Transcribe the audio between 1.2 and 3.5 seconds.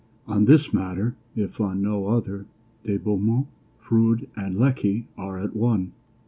if on no other, De Beaumont,